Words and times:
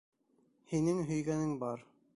Һинең 0.71 1.05
һөйгәнең 1.11 1.57
бар. 1.65 1.87